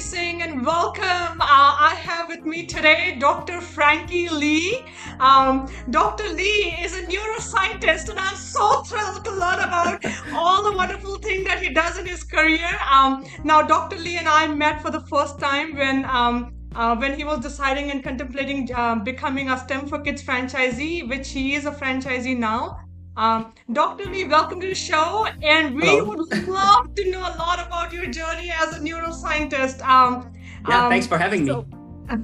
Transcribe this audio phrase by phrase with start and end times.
[0.00, 1.40] Singh and welcome.
[1.40, 3.62] Uh, I have with me today Dr.
[3.62, 4.82] Frankie Lee.
[5.20, 6.28] Um, Dr.
[6.34, 11.46] Lee is a neuroscientist and I'm so thrilled to learn about all the wonderful things
[11.46, 12.68] that he does in his career.
[12.92, 13.96] Um, now, Dr.
[13.96, 17.90] Lee and I met for the first time when um, uh, when he was deciding
[17.90, 22.85] and contemplating uh, becoming a STEM for Kids franchisee, which he is a franchisee now.
[23.16, 24.04] Um, Dr.
[24.10, 26.04] Lee, welcome to the show, and we Hello.
[26.04, 29.80] would love to know a lot about your journey as a neuroscientist.
[29.82, 30.32] Um,
[30.68, 32.18] Yeah, um, thanks for having so- me.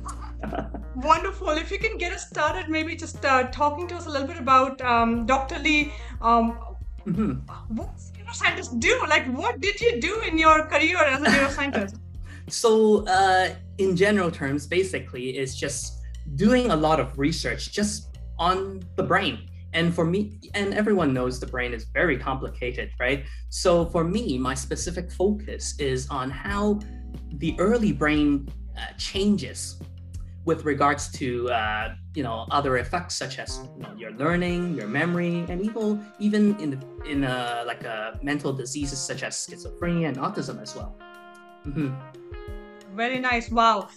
[0.96, 1.48] Wonderful.
[1.50, 4.36] If you can get us started, maybe just uh, talking to us a little bit
[4.36, 5.58] about um, Dr.
[5.60, 5.92] Lee.
[6.20, 6.58] Um,
[7.06, 7.40] Mhm.
[7.68, 8.94] what does a neuroscientist do?
[9.08, 11.98] Like, what did you do in your career as a neuroscientist?
[12.48, 16.00] So, uh, in general terms, basically, it's just
[16.34, 19.38] doing a lot of research just on the brain.
[19.72, 23.24] And for me, and everyone knows the brain is very complicated, right?
[23.48, 26.80] So, for me, my specific focus is on how
[27.34, 29.80] the early brain uh, changes
[30.44, 34.88] with regards to uh, you know other effects such as you know, your learning, your
[34.88, 40.08] memory, and even even in the, in uh, like uh, mental diseases such as schizophrenia
[40.08, 40.96] and autism as well.
[41.66, 41.96] Mhm.
[42.94, 43.50] Very nice.
[43.50, 43.88] Wow.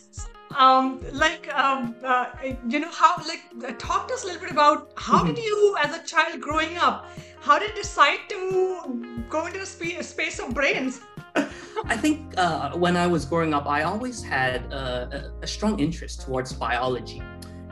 [0.57, 2.27] Um, like, um, uh,
[2.67, 5.75] you know, how, like, uh, talk to us a little bit about how did you,
[5.81, 7.07] as a child growing up,
[7.41, 11.01] how did you decide to go into the spe- space of brains?
[11.35, 15.79] I think uh, when I was growing up, I always had a, a, a strong
[15.79, 17.21] interest towards biology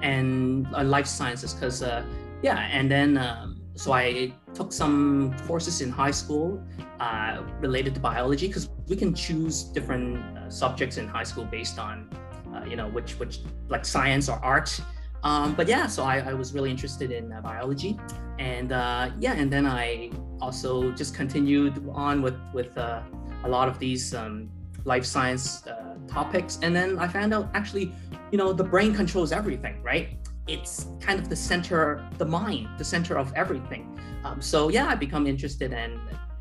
[0.01, 2.03] and uh, life sciences because, uh,
[2.41, 6.63] yeah, and then um, so I took some courses in high school
[6.99, 11.79] uh, related to biology because we can choose different uh, subjects in high school based
[11.79, 12.09] on,
[12.53, 14.79] uh, you know, which which like science or art.
[15.23, 17.97] Um, but yeah, so I, I was really interested in uh, biology,
[18.39, 23.01] and uh, yeah, and then I also just continued on with with uh,
[23.43, 24.49] a lot of these um,
[24.83, 27.93] life science uh, topics, and then I found out actually,
[28.31, 30.17] you know, the brain controls everything, right?
[30.47, 33.97] It's kind of the center, the mind, the center of everything.
[34.25, 35.99] Um, so yeah, I become interested and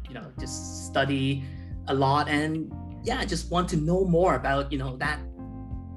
[0.09, 1.45] you know just study
[1.87, 2.73] a lot, and
[3.05, 5.21] yeah, just want to know more about you know that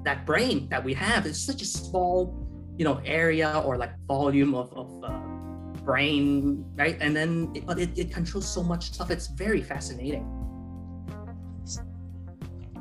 [0.06, 1.26] that brain that we have.
[1.26, 2.46] It's such a small
[2.78, 5.10] you know area or like volume of, of uh,
[5.84, 10.24] brain right and then it, but it, it controls so much stuff it's very fascinating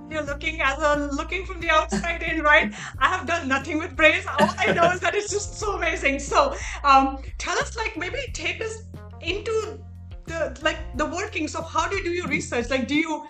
[0.09, 2.72] You're looking as a looking from the outside in, right?
[3.00, 4.25] I have done nothing with brains.
[4.28, 6.19] All I know is that it's just so amazing.
[6.19, 8.84] So, um, tell us, like, maybe take us
[9.19, 9.56] into
[10.25, 12.69] the like the workings of how do you do your research?
[12.69, 13.25] Like, do you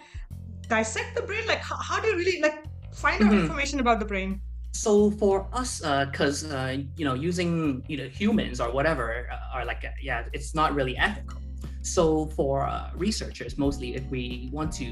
[0.68, 1.48] dissect the brain?
[1.48, 2.65] Like, how, how do you really like
[2.96, 3.42] find out Mhm.
[3.44, 4.42] information about the brain?
[4.76, 9.64] so for us because uh, you know using you know humans or whatever uh, are
[9.64, 11.40] like uh, yeah it's not really ethical
[11.82, 14.90] so for uh, researchers mostly if we want to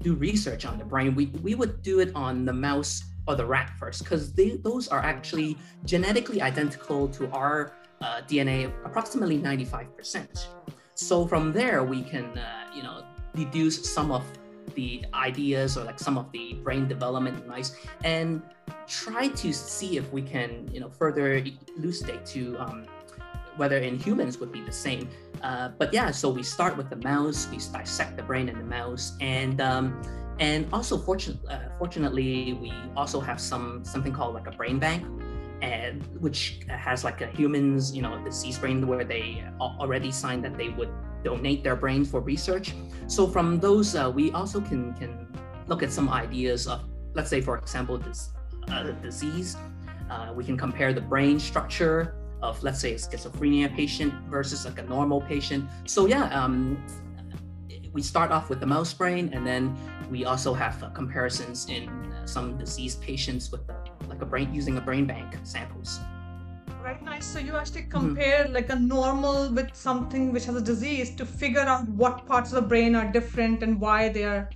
[0.00, 3.44] do research on the brain we, we would do it on the mouse or the
[3.44, 4.32] rat first because
[4.64, 10.46] those are actually genetically identical to our uh, dna approximately 95%
[10.94, 13.04] so from there we can uh, you know
[13.34, 14.24] deduce some of
[14.74, 18.42] the ideas or like some of the brain development in mice and
[18.86, 21.44] try to see if we can you know further
[21.76, 22.86] elucidate to um,
[23.56, 25.08] whether in humans would be the same.
[25.42, 28.64] Uh, but yeah so we start with the mouse we dissect the brain in the
[28.64, 30.00] mouse and um,
[30.38, 35.04] and also fortune, uh, fortunately we also have some something called like a brain bank
[35.62, 40.58] and which has like a humans you know disease brain where they already signed that
[40.58, 40.90] they would
[41.22, 42.74] donate their brain for research.
[43.06, 45.28] So from those uh, we also can can
[45.68, 46.82] look at some ideas of
[47.14, 48.30] let's say for example this
[48.68, 49.56] uh, disease.
[50.10, 54.78] Uh, we can compare the brain structure of let's say a schizophrenia patient versus like
[54.78, 55.64] a normal patient.
[55.86, 56.76] So yeah um,
[57.92, 59.76] we start off with the mouse brain and then
[60.10, 63.74] we also have uh, comparisons in uh, some diseased patients with uh,
[64.12, 65.98] like a brain using a brain bank samples
[66.82, 67.26] Very nice.
[67.26, 67.56] So you Mm-hmm.
[67.56, 72.26] actually compare like a normal with something which has a disease to figure out what
[72.26, 74.50] parts of the brain are different and why they are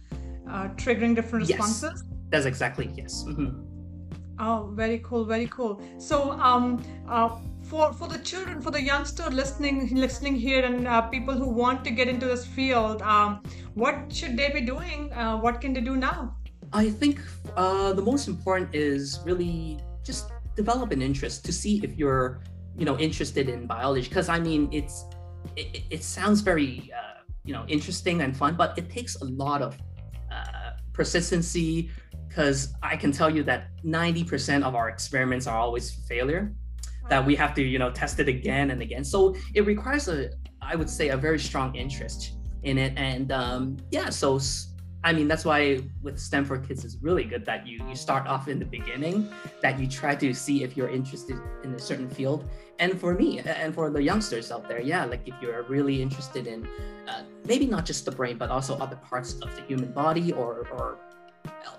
[0.50, 1.92] uh, triggering different responses.
[1.94, 2.02] Yes.
[2.30, 3.50] that's exactly yes Mhm.
[4.38, 5.80] Oh, very cool, very cool.
[5.98, 7.30] So, um, uh,
[7.62, 11.84] for for the children, for the youngster listening listening here, and uh, people who want
[11.84, 13.40] to get into this field, um,
[13.74, 15.12] what should they be doing?
[15.12, 16.36] Uh, what can they do now?
[16.72, 17.20] I think
[17.56, 22.40] uh, the most important is really just develop an interest to see if you're,
[22.76, 24.08] you know, interested in biology.
[24.08, 25.04] Because I mean, it's
[25.56, 29.62] it, it- sounds very uh, you know interesting and fun, but it takes a lot
[29.62, 29.76] of
[30.32, 31.90] uh, persistency.
[32.28, 36.52] Because I can tell you that 90% of our experiments are always failure.
[37.08, 39.04] That we have to you know test it again and again.
[39.04, 40.30] So it requires a
[40.60, 42.32] I would say a very strong interest
[42.64, 42.92] in it.
[42.96, 44.40] And um, yeah, so
[45.06, 48.26] I mean, that's why with STEM for Kids is really good that you you start
[48.26, 49.30] off in the beginning,
[49.62, 52.44] that you try to see if you're interested in a certain field.
[52.80, 56.48] And for me, and for the youngsters out there, yeah, like if you're really interested
[56.48, 56.66] in
[57.06, 60.66] uh, maybe not just the brain, but also other parts of the human body or
[60.74, 60.98] or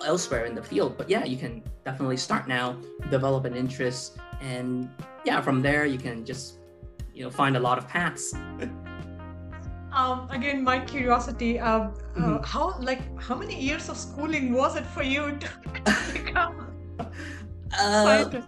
[0.05, 0.97] elsewhere in the field.
[0.97, 2.77] But yeah, you can definitely start now,
[3.11, 4.89] develop an interest, and
[5.25, 6.59] yeah, from there you can just
[7.13, 8.33] you know find a lot of paths.
[9.97, 12.45] um, again, my curiosity, uh, uh, Mhm.
[12.45, 15.47] how like how many years of schooling was it for you to
[16.13, 16.53] become
[17.79, 18.41] Uh?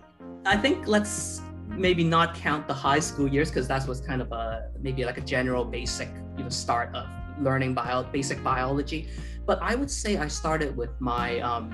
[0.46, 4.31] I think let's maybe not count the high school years because that was kind of
[4.31, 7.06] a maybe like a general basic you know start of
[7.48, 9.10] learning bio basic biology.
[9.45, 11.66] But I would say I started with my um,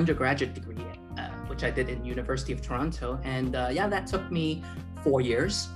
[0.00, 0.84] undergraduate degree,
[1.18, 4.62] uh, which I did in University of Toronto, and uh, yeah, that took me
[5.02, 5.68] four years.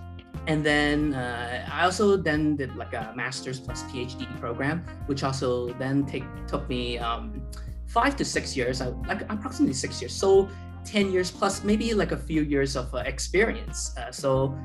[0.47, 5.69] And then uh, I also then did like a master's plus PhD program, which also
[5.75, 7.43] then take took me um,
[7.87, 10.13] five to six years, uh, like approximately six years.
[10.15, 10.49] So
[10.85, 14.59] 10 years plus maybe like a few years of uh, experience uh, so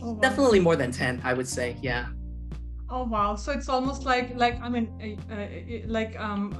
[0.00, 0.20] Oh, wow.
[0.20, 2.06] definitely more than 10 i would say yeah
[2.88, 3.34] Oh wow!
[3.34, 5.48] So it's almost like like I mean, uh, uh,
[5.90, 6.54] like um,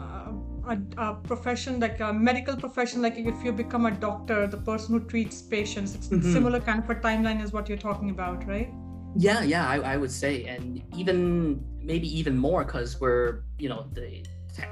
[0.67, 3.03] a, a profession like a medical profession.
[3.03, 6.33] Like if you become a doctor, the person who treats patients, it's Mhm.
[6.33, 8.71] similar kind of a timeline as what you're talking about, right?
[9.19, 13.87] yeah yeah i, I would say and even maybe even more because we're you know
[13.95, 14.23] the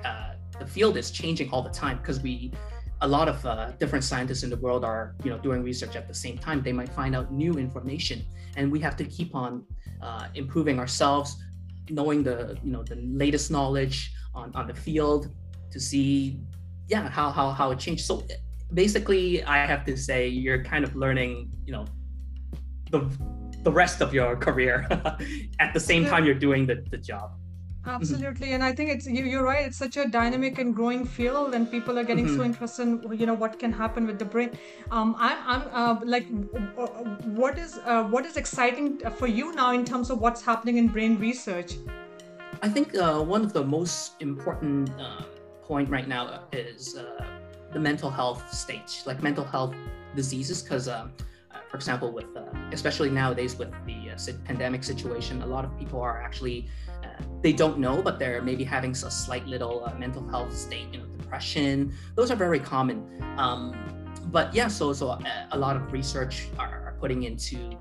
[0.05, 2.53] uh, the field is changing all the time because we
[3.01, 6.07] a lot of uh, different scientists in the world are you know doing research at
[6.07, 8.19] the same time they might find out new information
[8.57, 9.65] and we have to keep on
[10.03, 11.37] uh, improving ourselves
[11.89, 15.23] knowing the you know the latest knowledge on, on the field
[15.75, 16.39] to see
[16.89, 18.23] yeah how, how how it changed so
[18.73, 21.85] basically i have to say you're kind of learning you know
[22.91, 23.01] the
[23.67, 24.87] the rest of your career
[25.65, 27.29] at the same time you're doing the, the job
[27.87, 29.67] Absolutely, and I think it's you, you're right.
[29.67, 32.47] It's such a dynamic and growing field, and people are getting so Mhm.
[32.47, 34.51] interested in you know what can happen with the brain.
[34.91, 37.05] Um, I'm, I'm uh, like, w-
[37.41, 38.87] what is uh, what is exciting
[39.21, 41.77] for you now in terms of what's happening in brain research?
[42.63, 45.25] I think uh, one of the most important uh,
[45.67, 47.25] point right now is uh,
[47.73, 49.75] the mental health stage, like mental health
[50.15, 51.09] diseases, because, uh,
[51.51, 55.77] uh, for example, with uh, especially nowadays with the uh, pandemic situation, a lot of
[55.79, 56.69] people are actually
[57.03, 60.89] uh, they don't know, but they're maybe having a slight little uh, mental health state,
[60.93, 61.93] you know, depression.
[62.15, 62.97] Those are very common.
[63.39, 63.75] Um,
[64.31, 65.19] but yeah, so so uh,
[65.53, 67.79] a lot of research are, are putting into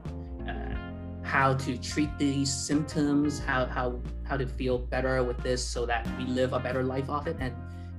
[1.33, 3.87] how to treat these symptoms, how how
[4.29, 7.37] how to feel better with this, so that we live a better life off it.
[7.39, 7.53] And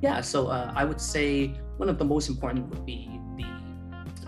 [0.06, 1.28] yeah, so uh, I would say
[1.82, 3.00] one of the most important would be
[3.38, 3.50] the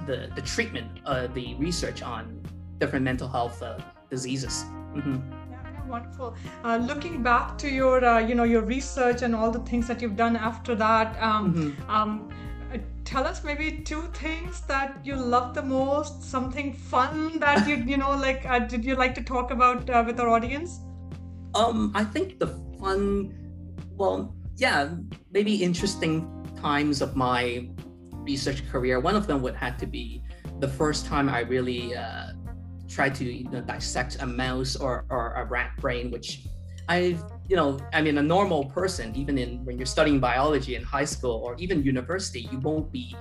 [0.09, 2.43] the the treatment, uh, the research on
[2.81, 3.79] different mental health uh,
[4.11, 4.65] diseases.
[4.99, 5.23] Mhm.
[5.51, 6.35] Yeah, yeah, wonderful.
[6.65, 10.03] Uh, looking back to your, uh, you know, your research and all the things that
[10.03, 11.71] you've done after that, um, Mhm.
[11.97, 12.11] um,
[13.05, 17.97] tell us maybe two things that you love the most, something fun that you, you
[17.97, 20.81] know, like, uh, did you like to talk about uh, with our audience?
[21.55, 22.49] Um, I think the
[22.81, 23.33] fun,
[23.97, 24.95] well, yeah,
[25.33, 26.29] maybe interesting
[26.61, 27.69] times of my
[28.13, 29.01] research career.
[29.01, 30.23] One of them would have to be
[30.61, 32.33] the first time I really uh,
[32.89, 36.47] tried to you know, dissect a mouse or, or a rat brain, which
[36.89, 40.83] I, you know, I mean, a normal person, even in when you're studying biology in
[40.83, 43.17] high school or even university, you won't be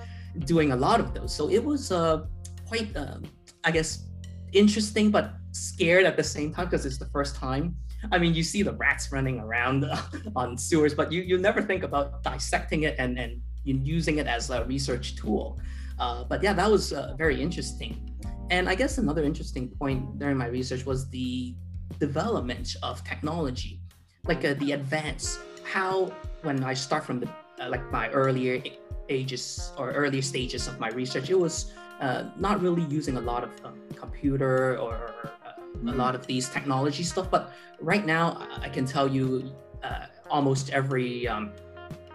[0.46, 1.34] doing a lot of those.
[1.34, 2.26] So it was uh,
[2.68, 3.24] quite, um,
[3.64, 4.06] I guess,
[4.54, 7.76] interesting but scared at the same time because it's the first time.
[8.12, 9.86] I mean, you see the rats running around
[10.36, 14.50] on sewers, but you, you never think about dissecting it and, and using it as
[14.50, 15.60] a research tool.
[15.98, 18.12] Uh, but yeah, that was uh, very interesting.
[18.52, 21.56] And I guess another interesting point during my research was the
[22.00, 23.80] development of technology,
[24.26, 25.40] like uh, the advance.
[25.64, 26.14] How
[26.44, 28.62] when I start from the uh, like my earlier
[29.10, 33.44] ages or earlier stages of my research, it was uh, not really using a lot
[33.44, 37.30] of um, computer or uh, a lot of these technology stuff.
[37.32, 39.52] But right now, I can tell you
[39.84, 41.52] uh, almost every um,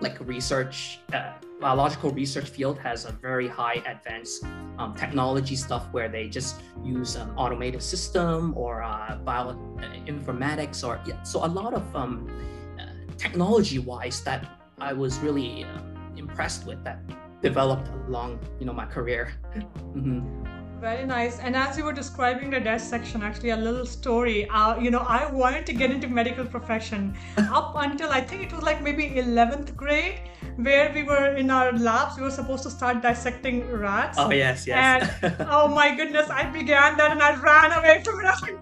[0.01, 4.45] like research uh, biological research field has a very high advanced
[4.79, 11.01] um, technology stuff where they just use an automated system or uh, bio uh, or
[11.07, 12.27] yeah, so a lot of um,
[12.79, 12.87] uh,
[13.19, 14.47] technology wise that
[14.81, 15.81] I was really uh,
[16.17, 17.01] impressed with that
[17.43, 19.33] developed along you know my career.
[19.95, 20.60] Mhm.
[20.81, 21.39] Very nice.
[21.41, 24.49] And as you were describing the dissection, actually, a little story.
[24.49, 28.53] Uh, you know, I wanted to get into medical profession up until I think it
[28.53, 30.21] was like maybe 11th grade,
[30.57, 32.17] where we were in our labs.
[32.17, 34.17] We were supposed to start dissecting rats.
[34.19, 35.13] Oh yes, yes.
[35.23, 38.59] And Oh my goodness, I began that and I ran away from it.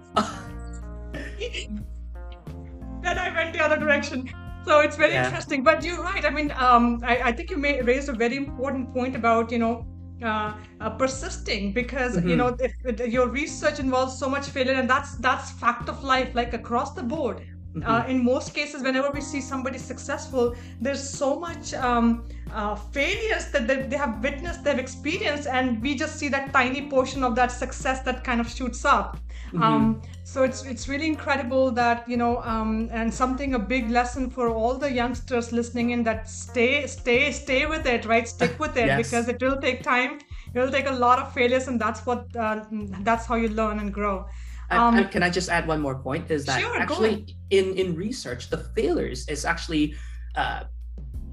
[3.03, 4.29] then I went the other direction.
[4.65, 5.27] so it's very Yeah.
[5.27, 5.63] interesting.
[5.63, 6.25] But you're right.
[6.25, 9.59] I mean, um, I, I think you may, raised a very important point about you
[9.61, 9.87] know.
[10.23, 12.37] Uh, uh, persisting because you Mhm.
[12.37, 16.35] know if, if your research involves so much failure and that's that's fact of life
[16.35, 17.41] like across the board
[17.75, 17.85] Mhm.
[17.87, 23.51] uh, in most cases whenever we see somebody successful there's so much um, uh, failures
[23.53, 27.35] that they, they have witnessed they've experienced and we just see that tiny portion of
[27.35, 29.19] that success that kind of shoots up
[29.53, 29.63] Mhm.
[29.63, 34.31] um, so it's it's really incredible that you know um, and something a big lesson
[34.31, 38.77] for all the youngsters listening in that stay stay stay with it right stick with
[38.77, 38.99] it Yes.
[39.03, 40.19] because it will take time
[40.55, 42.65] it will take a lot of failures and that's what uh,
[43.09, 44.27] that's how you learn and grow
[44.71, 46.31] Um, and can I just add one more point?
[46.31, 49.95] Is that Sure, actually in in research, the failures is actually
[50.37, 50.65] uh,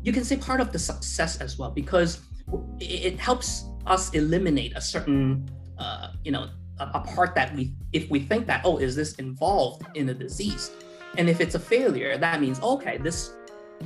[0.03, 2.19] you can say part of the success as well because
[2.79, 6.47] it, helps us eliminate a certain uh, you know
[6.79, 10.13] a, a part that we if we think that oh is this involved in the
[10.13, 10.71] disease,
[11.17, 13.33] and if it's a failure, that means okay this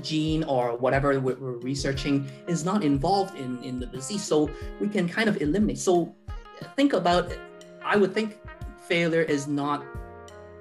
[0.03, 4.87] gene or whatever we're, we're researching is not involved in in the disease, so we
[4.87, 5.79] can kind of eliminate.
[5.79, 6.15] So
[6.75, 7.39] think about it.
[7.83, 8.37] I would think
[8.89, 9.85] failure is not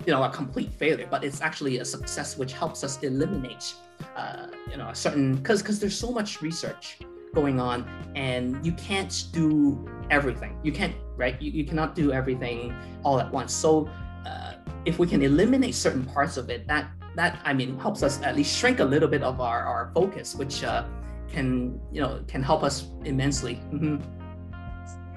[0.06, 3.74] you know a complete failure but it's actually a success which helps us eliminate
[4.16, 6.98] uh, you know a certain because because there's so much research
[7.34, 7.78] going on
[8.14, 10.58] and you can't do everything.
[10.62, 11.40] You can't right?
[11.42, 13.52] You, you cannot do everything all at once.
[13.52, 13.90] So
[14.24, 14.54] uh,
[14.84, 18.36] if we can eliminate certain parts of it that that i mean helps us at
[18.36, 20.84] least shrink a little bit of our, our focus which uh,
[21.28, 23.56] can you know can help us immensely.
[23.72, 24.02] Mhm.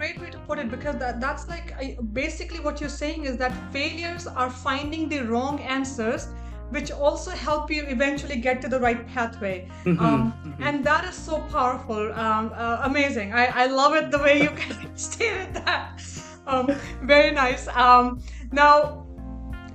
[0.01, 3.37] Great way to put it because that, that's like I, basically what you're saying is
[3.37, 6.27] that failures are finding the wrong answers
[6.75, 9.57] which also help you eventually get to the right pathway.
[9.83, 10.01] Mhm.
[10.05, 10.67] Um, Mhm.
[10.67, 13.33] and that is so powerful um, uh, amazing.
[13.41, 14.51] I, I love it the way you
[15.09, 16.01] stated that.
[16.47, 16.65] Um,
[17.13, 17.67] very nice.
[17.85, 18.05] Um,
[18.51, 18.75] now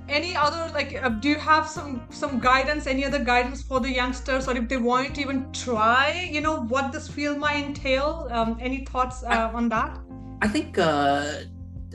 [0.09, 3.91] any other like uh, do you have some some guidance any other guidance for the
[3.99, 8.27] youngsters or if they want to even try you know what this field might entail?
[8.31, 9.97] Um, any thoughts uh, on that
[10.41, 11.41] I think, uh,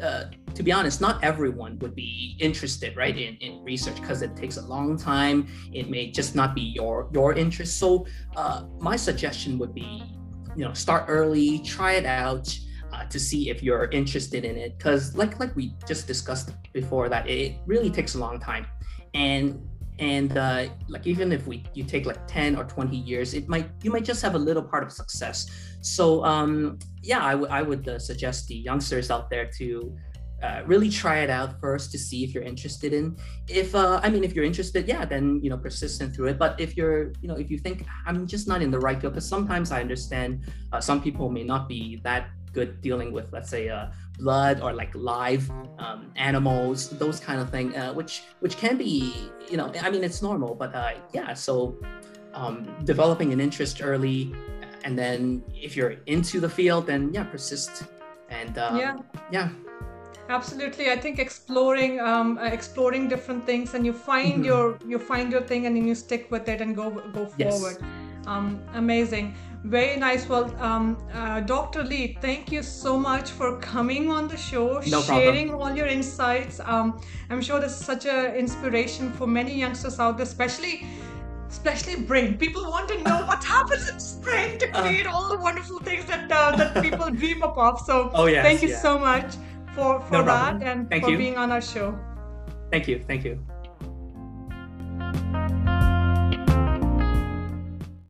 [0.02, 4.34] uh, to be honest, not everyone would be interested, right, in, in research because it
[4.36, 5.46] takes a long time.
[5.72, 7.78] It may just not be your your interest.
[7.78, 8.06] So,
[8.36, 10.02] uh, my suggestion would be,
[10.56, 12.58] you know, start early, try it out.
[12.92, 17.08] Uh, to see if you're interested in it because like like we just discussed before
[17.08, 18.66] that it really takes a long time
[19.14, 19.58] and
[20.02, 23.70] and uh, like even if we you take like 10 or 20 years it might
[23.82, 25.46] you might just have a little part of success.
[25.80, 29.96] So um yeah i would i would uh, suggest the youngsters out there to
[30.42, 33.16] uh, really try it out first to see if you're interested in
[33.48, 36.38] if uh, i mean if you're interested yeah then you know persistent through it.
[36.38, 39.14] But if you're you know if you think i'm just not in the right field
[39.14, 40.30] because sometimes i understand
[40.72, 43.86] uh, some people may not be that good dealing with let's say uh,
[44.22, 45.44] blood or like live
[45.84, 50.04] um, animals those kind of thing uh, which which can be you know i mean
[50.08, 51.54] it's normal but uh, yeah so
[52.34, 54.32] um, developing an interest early
[54.84, 57.84] and then if you're into the field then yeah persist
[58.30, 58.94] and um, yeah
[59.36, 59.48] yeah
[60.28, 64.44] absolutely i think exploring um, uh, exploring different things and you find Mhm.
[64.50, 67.52] your you find your thing and then you stick with it and go go Yes.
[67.52, 67.76] forward
[68.26, 69.34] um, amazing.
[69.64, 70.28] Very nice.
[70.28, 75.00] Well um, uh, dr lee thank you so much for coming on the show No
[75.02, 75.20] problem.
[75.22, 76.58] sharing all your insights.
[76.64, 77.00] Um,
[77.30, 80.84] i'm sure this is such a inspiration for many youngsters out there especially
[81.48, 82.38] especially brain.
[82.38, 84.82] People want to know what happens in brain to Uh.
[84.82, 87.78] create all the wonderful things that uh, that people dream up of.
[87.86, 89.36] So oh yeah thank you so much
[89.74, 90.62] for for No that problem.
[90.68, 91.18] and Thank for you.
[91.18, 91.94] being on our show.
[92.72, 92.98] Thank you.
[93.06, 93.38] Thank you